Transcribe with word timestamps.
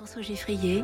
François 0.00 0.22
Geffrier 0.22 0.82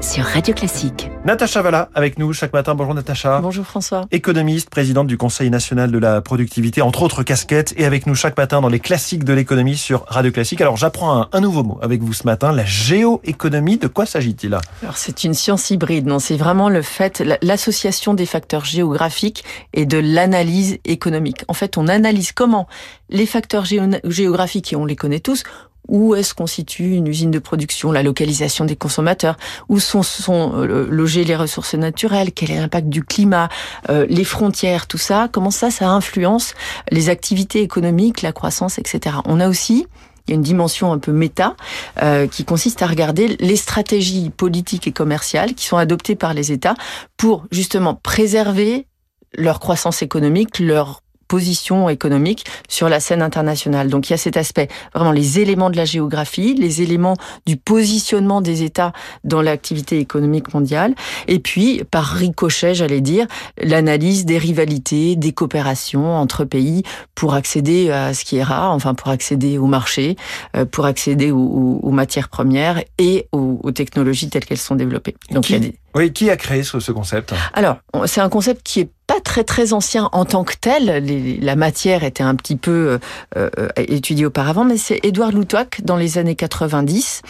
sur 0.00 0.24
Radio 0.24 0.52
Classique. 0.52 1.08
Natacha 1.24 1.62
Valla 1.62 1.88
avec 1.94 2.18
nous 2.18 2.32
chaque 2.32 2.52
matin. 2.52 2.74
Bonjour 2.74 2.94
Natacha. 2.94 3.40
Bonjour 3.40 3.64
François. 3.64 4.06
Économiste, 4.10 4.70
présidente 4.70 5.06
du 5.06 5.16
Conseil 5.16 5.50
national 5.50 5.92
de 5.92 5.98
la 5.98 6.20
productivité, 6.20 6.82
entre 6.82 7.02
autres 7.02 7.22
casquettes, 7.22 7.74
et 7.76 7.84
avec 7.84 8.08
nous 8.08 8.16
chaque 8.16 8.36
matin 8.36 8.60
dans 8.60 8.68
les 8.68 8.80
classiques 8.80 9.22
de 9.22 9.32
l'économie 9.32 9.76
sur 9.76 10.04
Radio 10.08 10.32
Classique. 10.32 10.60
Alors 10.60 10.76
j'apprends 10.76 11.16
un, 11.16 11.28
un, 11.30 11.40
nouveau 11.40 11.62
mot 11.62 11.78
avec 11.80 12.02
vous 12.02 12.12
ce 12.12 12.24
matin, 12.24 12.50
la 12.50 12.64
géoéconomie. 12.64 13.78
De 13.78 13.86
quoi 13.86 14.04
s'agit-il? 14.04 14.50
Là 14.50 14.60
Alors 14.82 14.96
c'est 14.96 15.22
une 15.22 15.34
science 15.34 15.70
hybride. 15.70 16.06
Non, 16.06 16.18
c'est 16.18 16.36
vraiment 16.36 16.68
le 16.68 16.82
fait, 16.82 17.22
l'association 17.42 18.14
des 18.14 18.26
facteurs 18.26 18.64
géographiques 18.64 19.44
et 19.74 19.86
de 19.86 19.98
l'analyse 19.98 20.78
économique. 20.84 21.44
En 21.46 21.54
fait, 21.54 21.78
on 21.78 21.86
analyse 21.86 22.32
comment 22.32 22.66
les 23.10 23.26
facteurs 23.26 23.64
géographiques, 23.64 24.72
et 24.72 24.76
on 24.76 24.86
les 24.86 24.96
connaît 24.96 25.20
tous, 25.20 25.44
où 25.88 26.14
est-ce 26.14 26.34
qu'on 26.34 26.46
situe 26.46 26.92
une 26.92 27.06
usine 27.06 27.30
de 27.30 27.38
production, 27.38 27.92
la 27.92 28.02
localisation 28.02 28.64
des 28.64 28.76
consommateurs, 28.76 29.36
où 29.68 29.78
sont, 29.78 30.02
sont 30.02 30.52
euh, 30.56 30.86
logées 30.90 31.24
les 31.24 31.36
ressources 31.36 31.74
naturelles, 31.74 32.32
quel 32.32 32.50
est 32.50 32.56
l'impact 32.56 32.88
du 32.88 33.04
climat, 33.04 33.48
euh, 33.90 34.06
les 34.08 34.24
frontières, 34.24 34.86
tout 34.86 34.98
ça, 34.98 35.28
comment 35.30 35.50
ça, 35.50 35.70
ça 35.70 35.90
influence 35.90 36.54
les 36.90 37.08
activités 37.08 37.62
économiques, 37.62 38.22
la 38.22 38.32
croissance, 38.32 38.78
etc. 38.78 39.16
On 39.24 39.40
a 39.40 39.48
aussi 39.48 39.86
il 40.26 40.32
y 40.32 40.34
a 40.34 40.36
une 40.36 40.42
dimension 40.42 40.92
un 40.92 40.98
peu 40.98 41.12
méta 41.12 41.54
euh, 42.02 42.26
qui 42.26 42.44
consiste 42.44 42.82
à 42.82 42.86
regarder 42.86 43.36
les 43.38 43.56
stratégies 43.56 44.30
politiques 44.30 44.88
et 44.88 44.92
commerciales 44.92 45.54
qui 45.54 45.66
sont 45.66 45.76
adoptées 45.76 46.16
par 46.16 46.34
les 46.34 46.50
États 46.50 46.74
pour 47.16 47.46
justement 47.52 47.94
préserver 47.94 48.88
leur 49.34 49.60
croissance 49.60 50.02
économique, 50.02 50.58
leur 50.58 51.02
position 51.28 51.88
économique 51.88 52.44
sur 52.68 52.88
la 52.88 53.00
scène 53.00 53.22
internationale. 53.22 53.88
Donc 53.88 54.08
il 54.08 54.12
y 54.12 54.14
a 54.14 54.18
cet 54.18 54.36
aspect, 54.36 54.68
vraiment 54.94 55.12
les 55.12 55.38
éléments 55.38 55.70
de 55.70 55.76
la 55.76 55.84
géographie, 55.84 56.54
les 56.54 56.82
éléments 56.82 57.16
du 57.46 57.56
positionnement 57.56 58.40
des 58.40 58.62
États 58.62 58.92
dans 59.24 59.42
l'activité 59.42 59.98
économique 59.98 60.54
mondiale, 60.54 60.94
et 61.28 61.38
puis 61.38 61.82
par 61.90 62.06
ricochet, 62.06 62.74
j'allais 62.74 63.00
dire, 63.00 63.26
l'analyse 63.60 64.24
des 64.24 64.38
rivalités, 64.38 65.16
des 65.16 65.32
coopérations 65.32 66.14
entre 66.16 66.44
pays 66.44 66.82
pour 67.14 67.34
accéder 67.34 67.90
à 67.90 68.14
ce 68.14 68.24
qui 68.24 68.36
est 68.36 68.42
rare, 68.42 68.72
enfin 68.72 68.94
pour 68.94 69.08
accéder 69.08 69.58
au 69.58 69.66
marché, 69.66 70.16
euh, 70.56 70.64
pour 70.64 70.86
accéder 70.86 71.30
aux, 71.30 71.80
aux 71.82 71.90
matières 71.90 72.28
premières 72.28 72.82
et 72.98 73.26
aux, 73.32 73.58
aux 73.62 73.72
technologies 73.72 74.28
telles 74.28 74.44
qu'elles 74.44 74.58
sont 74.58 74.76
développées. 74.76 75.16
Donc 75.30 75.44
qui, 75.44 75.52
il 75.52 75.62
y 75.62 75.66
a 75.66 75.68
des... 75.70 75.74
Oui, 75.96 76.12
qui 76.12 76.28
a 76.28 76.36
créé 76.36 76.62
ce, 76.62 76.78
ce 76.78 76.92
concept? 76.92 77.32
Alors, 77.54 77.78
c'est 78.04 78.20
un 78.20 78.28
concept 78.28 78.60
qui 78.62 78.80
est 78.80 78.90
pas 79.06 79.20
très 79.20 79.44
très 79.44 79.72
ancien 79.72 80.10
en 80.12 80.26
tant 80.26 80.44
que 80.44 80.52
tel. 80.60 81.02
La 81.40 81.56
matière 81.56 82.04
était 82.04 82.22
un 82.22 82.34
petit 82.34 82.56
peu 82.56 82.98
euh, 83.36 83.50
euh, 83.58 83.68
étudiée 83.76 84.26
auparavant, 84.26 84.64
mais 84.64 84.76
c'est 84.76 85.00
Edouard 85.04 85.32
Loutoc 85.32 85.80
dans 85.82 85.96
les 85.96 86.18
années 86.18 86.36
90 86.36 87.22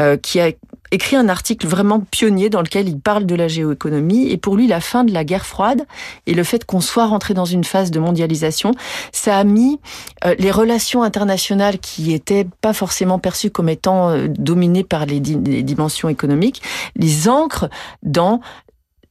euh, 0.00 0.16
qui 0.16 0.40
a 0.40 0.52
écrit 0.92 1.16
un 1.16 1.28
article 1.28 1.66
vraiment 1.66 2.00
pionnier 2.00 2.50
dans 2.50 2.60
lequel 2.60 2.88
il 2.88 3.00
parle 3.00 3.26
de 3.26 3.34
la 3.34 3.48
géoéconomie. 3.48 4.30
Et 4.30 4.36
pour 4.36 4.56
lui 4.56 4.68
la 4.68 4.80
fin 4.80 5.02
de 5.02 5.12
la 5.12 5.24
guerre 5.24 5.46
froide 5.46 5.86
et 6.26 6.34
le 6.34 6.44
fait 6.44 6.64
qu'on 6.64 6.80
soit 6.80 7.06
rentré 7.06 7.34
dans 7.34 7.46
une 7.46 7.64
phase 7.64 7.90
de 7.90 7.98
mondialisation, 7.98 8.72
ça 9.10 9.38
a 9.38 9.44
mis 9.44 9.80
euh, 10.24 10.34
les 10.38 10.50
relations 10.50 11.02
internationales 11.02 11.78
qui 11.78 12.12
étaient 12.12 12.46
pas 12.60 12.74
forcément 12.74 13.18
perçues 13.18 13.50
comme 13.50 13.68
étant 13.68 14.10
euh, 14.10 14.28
dominées 14.28 14.84
par 14.84 15.06
les, 15.06 15.18
les 15.18 15.62
dimensions 15.62 16.08
économiques, 16.08 16.62
les 16.94 17.28
ancres 17.28 17.68
dans 18.02 18.40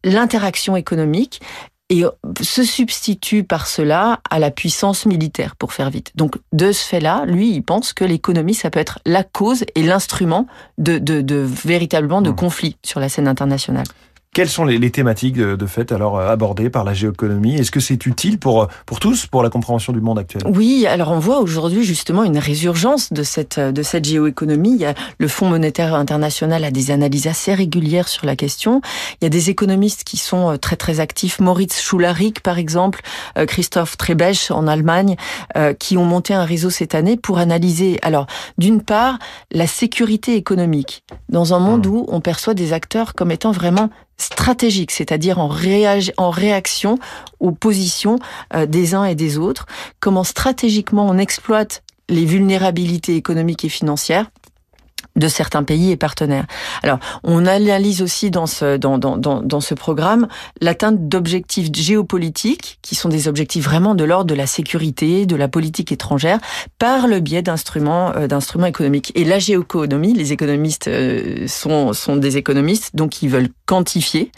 l'interaction 0.04 0.76
économique 0.76 1.42
et 1.92 2.06
se 2.42 2.64
substitue 2.64 3.44
par 3.44 3.68
cela 3.68 4.22
à 4.30 4.40
la 4.40 4.50
puissance 4.50 5.06
militaire, 5.06 5.58
pour 5.58 5.74
faire 5.74 5.90
vite. 5.90 6.14
Donc, 6.16 6.38
de 6.54 6.72
ce 6.72 6.86
fait-là, 6.86 7.26
lui, 7.26 7.54
il 7.54 7.62
pense 7.64 7.92
que 7.92 8.06
l'économie, 8.06 8.54
ça 8.54 8.70
peut 8.70 8.80
être 8.80 9.00
la 9.06 9.26
cause 9.26 9.66
et 9.76 9.84
l'instrument 9.84 10.48
de, 10.78 10.98
de, 11.00 11.20
de, 11.20 11.36
véritablement 11.36 12.22
de 12.22 12.30
mmh. 12.30 12.36
conflits 12.36 12.78
sur 12.82 13.02
la 13.02 13.10
scène 13.10 13.28
internationale. 13.28 13.86
Quelles 14.34 14.48
sont 14.48 14.64
les, 14.64 14.78
les 14.78 14.92
thématiques 14.92 15.36
de, 15.36 15.58
de, 15.58 15.66
fait 15.66 15.92
alors 15.92 16.18
euh, 16.18 16.30
abordées 16.30 16.70
par 16.70 16.86
la 16.86 16.94
géoéconomie? 16.94 17.56
Est-ce 17.56 17.70
que 17.70 17.82
c'est 17.82 18.06
utile 18.06 18.40
pour 18.40 18.70
pour 18.86 19.02
tous 19.02 19.26
pour 19.26 19.44
la 19.44 19.50
compréhension 19.50 19.92
du 19.92 20.00
monde 20.00 20.18
actuel? 20.18 20.44
Oui, 20.46 20.86
alors 20.88 21.12
on 21.12 21.20
voit 21.20 21.40
aujourd'hui 21.40 21.84
justement 21.84 22.24
une 22.24 22.38
résurgence 22.38 23.12
de 23.12 23.24
cette 23.24 23.60
de 23.60 23.84
cette 23.84 24.06
géoéconomie. 24.06 24.86
Le 25.18 25.28
Fonds 25.28 25.50
monétaire 25.50 25.94
international 25.96 26.64
a 26.64 26.72
des 26.72 26.92
analyses 26.92 27.28
assez 27.28 27.54
régulières 27.54 28.08
sur 28.08 28.26
la 28.26 28.38
question. 28.38 28.80
Il 29.20 29.26
y 29.26 29.28
a 29.28 29.30
des 29.30 29.50
économistes 29.50 30.06
qui 30.06 30.16
sont 30.16 30.52
euh, 30.52 30.56
très 30.56 30.78
très 30.78 31.02
actifs, 31.02 31.42
Moritz 31.42 31.82
Schularik 31.82 32.40
par 32.42 32.58
exemple, 32.58 33.02
euh, 33.38 33.46
Christophe 33.46 33.98
Trebech 33.98 34.50
en 34.50 34.66
Allemagne, 34.66 35.18
qui 35.78 35.98
ont 35.98 36.06
monté 36.06 36.34
un 36.34 36.46
réseau 36.46 36.70
cette 36.70 36.96
année 36.96 37.18
pour 37.18 37.38
analyser 37.38 38.00
alors 38.02 38.28
d'une 38.58 38.82
part 38.82 39.20
la 39.52 39.68
sécurité 39.68 40.36
économique 40.36 41.04
dans 41.28 41.54
un 41.54 41.60
monde 41.60 41.86
mmh. 41.86 41.92
où 41.92 42.06
on 42.08 42.22
perçoit 42.22 42.54
des 42.54 42.72
acteurs 42.72 43.14
comme 43.14 43.32
étant 43.32 43.52
vraiment 43.52 43.90
stratégique, 44.22 44.92
c'est-à-dire 44.92 45.40
en, 45.40 45.50
en, 46.18 46.30
réaction 46.30 47.00
aux 47.40 47.52
positions 47.52 48.20
euh, 48.54 48.66
des 48.66 48.96
uns 48.96 49.06
et 49.06 49.16
des 49.16 49.38
autres, 49.38 49.66
comment 50.00 50.24
stratégiquement 50.24 51.08
on 51.08 51.18
exploite 51.18 51.84
les 52.10 52.26
vulnérabilités 52.26 53.16
économiques 53.16 53.66
et 53.66 53.70
financières 53.70 54.30
de 55.22 55.30
certains 55.30 55.64
pays 55.64 55.92
et 55.92 55.96
partenaires. 55.96 56.46
Alors, 56.84 57.00
on 57.24 57.46
analyse 57.46 58.02
aussi 58.02 58.32
dans 58.32 58.48
ce, 58.48 58.76
dans, 58.76 58.98
dans, 58.98 59.18
dans, 59.18 59.62
ce 59.62 59.74
programme 59.74 60.28
l'atteinte 60.60 61.08
d'objectifs 61.08 61.70
géopolitiques, 61.74 62.80
qui 62.82 62.96
sont 62.96 63.08
des 63.08 63.28
objectifs 63.30 63.64
vraiment 63.64 63.96
de 63.96 64.04
l'ordre 64.04 64.26
de 64.26 64.36
la 64.36 64.48
sécurité, 64.48 65.26
de 65.26 65.36
la 65.36 65.48
politique 65.48 65.92
étrangère, 65.92 66.40
par 66.80 67.08
le 67.08 67.20
biais 67.20 67.42
d'instruments 67.42 68.12
euh, 68.16 68.28
d'instruments 68.28 68.66
économiques. 68.66 69.12
Et 69.16 69.24
la 69.24 69.40
géoéconomie, 69.40 70.14
les 70.14 70.34
économistes 70.34 70.88
euh, 70.88 71.48
sont, 71.48 71.94
sont 71.94 72.16
des 72.16 72.38
économistes, 72.38 72.96
donc 72.96 73.22
ils 73.22 73.30
veulent 73.30 73.50
quantifier 73.66 74.32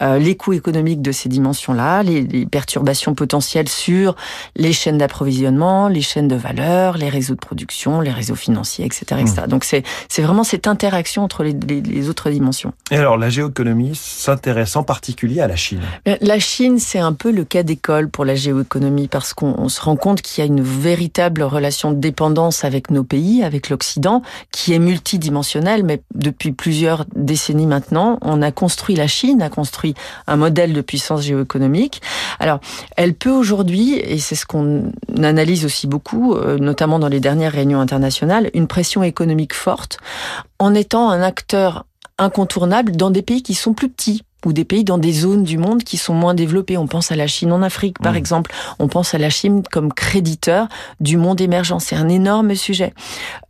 euh, 0.00 0.18
les 0.18 0.36
coûts 0.36 0.52
économiques 0.52 1.02
de 1.02 1.12
ces 1.12 1.28
dimensions-là, 1.28 2.02
les, 2.02 2.22
les 2.22 2.46
perturbations 2.46 3.14
potentielles 3.14 3.68
sur 3.68 4.14
les 4.56 4.72
chaînes 4.72 4.98
d'approvisionnement, 4.98 5.88
les 5.88 6.00
chaînes 6.00 6.28
de 6.28 6.36
valeur, 6.36 6.96
les 6.96 7.08
réseaux 7.08 7.34
de 7.34 7.40
production, 7.40 8.00
les 8.00 8.12
réseaux 8.12 8.36
financiers, 8.36 8.86
etc. 8.86 9.20
etc. 9.20 9.42
Mmh. 9.44 9.48
Donc 9.48 9.64
c'est 9.64 9.82
c'est 10.08 10.22
vraiment 10.28 10.44
cette 10.44 10.66
interaction 10.66 11.24
entre 11.24 11.42
les, 11.42 11.54
les, 11.54 11.80
les, 11.80 12.08
autres 12.10 12.28
dimensions. 12.28 12.74
Et 12.90 12.96
alors, 12.96 13.16
la 13.16 13.30
géoéconomie 13.30 13.92
s'intéresse 13.94 14.76
en 14.76 14.82
particulier 14.82 15.40
à 15.40 15.46
la 15.46 15.56
Chine 15.56 15.80
La 16.20 16.38
Chine, 16.38 16.78
c'est 16.78 16.98
un 16.98 17.14
peu 17.14 17.32
le 17.32 17.44
cas 17.44 17.62
d'école 17.62 18.10
pour 18.10 18.26
la 18.26 18.34
géoéconomie 18.34 19.08
parce 19.08 19.32
qu'on 19.32 19.70
se 19.70 19.80
rend 19.80 19.96
compte 19.96 20.20
qu'il 20.20 20.44
y 20.44 20.46
a 20.46 20.50
une 20.50 20.60
véritable 20.60 21.42
relation 21.42 21.92
de 21.92 21.96
dépendance 21.96 22.64
avec 22.64 22.90
nos 22.90 23.04
pays, 23.04 23.42
avec 23.42 23.70
l'Occident, 23.70 24.22
qui 24.52 24.74
est 24.74 24.78
multidimensionnelle, 24.78 25.82
mais 25.82 26.02
depuis 26.14 26.52
plusieurs 26.52 27.06
décennies 27.16 27.66
maintenant, 27.66 28.18
on 28.20 28.42
a 28.42 28.52
construit, 28.52 28.96
la 28.96 29.06
Chine 29.06 29.40
a 29.40 29.48
construit 29.48 29.94
un 30.26 30.36
modèle 30.36 30.74
de 30.74 30.82
puissance 30.82 31.22
géoéconomique. 31.22 32.02
Alors, 32.38 32.60
elle 32.98 33.14
peut 33.14 33.30
aujourd'hui, 33.30 33.94
et 33.94 34.18
c'est 34.18 34.34
ce 34.34 34.44
qu'on 34.44 34.92
analyse 35.22 35.64
aussi 35.64 35.86
beaucoup, 35.86 36.34
euh, 36.34 36.58
notamment 36.58 36.98
dans 36.98 37.08
les 37.08 37.20
dernières 37.20 37.52
réunions 37.52 37.80
internationales, 37.80 38.50
une 38.52 38.66
pression 38.66 39.02
économique 39.02 39.54
forte 39.54 39.98
en 40.58 40.74
étant 40.74 41.10
un 41.10 41.22
acteur 41.22 41.86
incontournable 42.18 42.96
dans 42.96 43.10
des 43.10 43.22
pays 43.22 43.42
qui 43.42 43.54
sont 43.54 43.74
plus 43.74 43.88
petits, 43.88 44.22
ou 44.44 44.52
des 44.52 44.64
pays 44.64 44.84
dans 44.84 44.98
des 44.98 45.12
zones 45.12 45.44
du 45.44 45.58
monde 45.58 45.82
qui 45.82 45.96
sont 45.96 46.14
moins 46.14 46.34
développées. 46.34 46.76
On 46.76 46.86
pense 46.86 47.10
à 47.12 47.16
la 47.16 47.26
Chine 47.26 47.52
en 47.52 47.62
Afrique, 47.62 47.98
par 47.98 48.12
mmh. 48.12 48.16
exemple. 48.16 48.50
On 48.78 48.88
pense 48.88 49.14
à 49.14 49.18
la 49.18 49.30
Chine 49.30 49.62
comme 49.70 49.92
créditeur 49.92 50.68
du 51.00 51.16
monde 51.16 51.40
émergent. 51.40 51.78
C'est 51.80 51.96
un 51.96 52.08
énorme 52.08 52.54
sujet. 52.54 52.94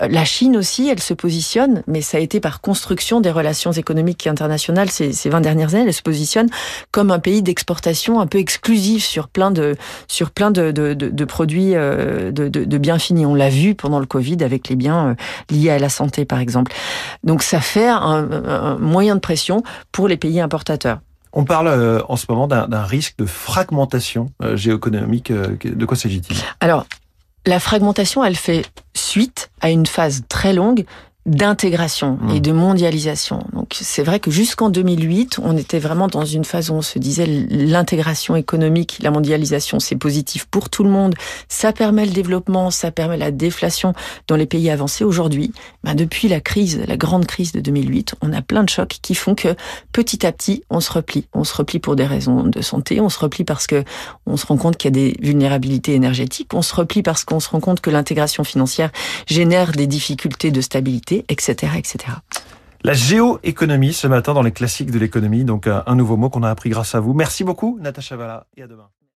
Euh, 0.02 0.08
la 0.08 0.24
Chine 0.24 0.56
aussi, 0.56 0.88
elle 0.88 1.00
se 1.00 1.14
positionne, 1.14 1.82
mais 1.86 2.00
ça 2.00 2.18
a 2.18 2.20
été 2.20 2.40
par 2.40 2.60
construction 2.60 3.20
des 3.20 3.30
relations 3.30 3.72
économiques 3.72 4.26
et 4.26 4.30
internationales 4.30 4.90
ces, 4.90 5.12
ces 5.12 5.28
20 5.28 5.40
dernières 5.40 5.74
années, 5.74 5.84
elle 5.86 5.94
se 5.94 6.02
positionne 6.02 6.48
comme 6.90 7.10
un 7.10 7.18
pays 7.18 7.42
d'exportation 7.42 8.20
un 8.20 8.26
peu 8.26 8.38
exclusif 8.38 9.04
sur 9.04 9.28
plein 9.28 9.50
de, 9.50 9.76
sur 10.06 10.30
plein 10.30 10.50
de, 10.50 10.70
de, 10.70 10.94
de, 10.94 11.08
de 11.08 11.24
produits 11.24 11.74
euh, 11.74 12.30
de, 12.30 12.48
de, 12.48 12.64
de, 12.64 12.78
biens 12.78 12.98
finis. 12.98 13.26
On 13.26 13.34
l'a 13.34 13.50
vu 13.50 13.74
pendant 13.74 14.00
le 14.00 14.06
Covid 14.06 14.38
avec 14.42 14.68
les 14.68 14.76
biens 14.76 15.08
euh, 15.08 15.14
liés 15.54 15.70
à 15.70 15.78
la 15.78 15.88
santé, 15.88 16.24
par 16.24 16.40
exemple. 16.40 16.72
Donc 17.24 17.42
ça 17.42 17.60
fait 17.60 17.88
un, 17.88 18.28
un 18.48 18.78
moyen 18.78 19.14
de 19.14 19.20
pression 19.20 19.62
pour 19.92 20.08
les 20.08 20.16
pays 20.16 20.40
importateurs 20.40 20.87
on 21.32 21.44
parle 21.44 21.68
euh, 21.68 22.00
en 22.08 22.16
ce 22.16 22.26
moment 22.28 22.46
d'un 22.46 22.84
risque 22.84 23.16
de 23.18 23.26
fragmentation 23.26 24.30
euh, 24.42 24.56
géoéconomique. 24.56 25.30
Euh, 25.30 25.56
de 25.64 25.86
quoi 25.86 25.96
s'agit-il? 25.96 26.36
Alors, 26.60 26.86
la 27.46 27.60
fragmentation, 27.60 28.24
elle 28.24 28.36
fait 28.36 28.64
suite 28.94 29.50
à 29.60 29.70
une 29.70 29.86
phase 29.86 30.22
très 30.28 30.52
longue 30.52 30.84
d'intégration 31.28 32.18
et 32.30 32.38
mmh. 32.38 32.40
de 32.40 32.52
mondialisation. 32.52 33.44
Donc 33.52 33.76
c'est 33.78 34.02
vrai 34.02 34.18
que 34.18 34.30
jusqu'en 34.30 34.70
2008, 34.70 35.40
on 35.42 35.56
était 35.58 35.78
vraiment 35.78 36.08
dans 36.08 36.24
une 36.24 36.44
phase 36.44 36.70
où 36.70 36.74
on 36.74 36.82
se 36.82 36.98
disait 36.98 37.26
l'intégration 37.26 38.34
économique, 38.34 38.98
la 39.02 39.10
mondialisation, 39.10 39.78
c'est 39.78 39.96
positif 39.96 40.46
pour 40.46 40.70
tout 40.70 40.84
le 40.84 40.90
monde, 40.90 41.14
ça 41.48 41.72
permet 41.72 42.06
le 42.06 42.12
développement, 42.12 42.70
ça 42.70 42.90
permet 42.90 43.18
la 43.18 43.30
déflation 43.30 43.92
dans 44.26 44.36
les 44.36 44.46
pays 44.46 44.70
avancés. 44.70 45.04
Aujourd'hui, 45.04 45.52
ben 45.84 45.94
depuis 45.94 46.28
la 46.28 46.40
crise, 46.40 46.80
la 46.88 46.96
grande 46.96 47.26
crise 47.26 47.52
de 47.52 47.60
2008, 47.60 48.14
on 48.22 48.32
a 48.32 48.40
plein 48.40 48.64
de 48.64 48.70
chocs 48.70 48.96
qui 49.02 49.14
font 49.14 49.34
que 49.34 49.54
petit 49.92 50.26
à 50.26 50.32
petit, 50.32 50.64
on 50.70 50.80
se 50.80 50.90
replie. 50.90 51.26
On 51.34 51.44
se 51.44 51.54
replie 51.54 51.78
pour 51.78 51.94
des 51.94 52.06
raisons 52.06 52.44
de 52.44 52.62
santé, 52.62 53.02
on 53.02 53.10
se 53.10 53.18
replie 53.18 53.44
parce 53.44 53.66
que 53.66 53.84
on 54.24 54.38
se 54.38 54.46
rend 54.46 54.56
compte 54.56 54.78
qu'il 54.78 54.96
y 54.96 54.98
a 54.98 55.10
des 55.10 55.16
vulnérabilités 55.20 55.94
énergétiques, 55.94 56.54
on 56.54 56.62
se 56.62 56.74
replie 56.74 57.02
parce 57.02 57.24
qu'on 57.24 57.40
se 57.40 57.50
rend 57.50 57.60
compte 57.60 57.82
que 57.82 57.90
l'intégration 57.90 58.44
financière 58.44 58.90
génère 59.26 59.72
des 59.72 59.86
difficultés 59.86 60.50
de 60.50 60.62
stabilité 60.62 61.17
etc., 61.28 61.72
etc. 61.76 62.14
La 62.84 62.94
géoéconomie 62.94 63.92
ce 63.92 64.06
matin 64.06 64.34
dans 64.34 64.42
les 64.42 64.52
classiques 64.52 64.90
de 64.90 64.98
l'économie, 64.98 65.44
donc 65.44 65.66
un 65.66 65.94
nouveau 65.94 66.16
mot 66.16 66.30
qu'on 66.30 66.42
a 66.42 66.50
appris 66.50 66.70
grâce 66.70 66.94
à 66.94 67.00
vous. 67.00 67.12
Merci 67.12 67.42
beaucoup 67.44 67.78
Natacha 67.80 68.16
Valla 68.16 68.46
et 68.56 68.62
à 68.62 68.66
demain. 68.66 68.88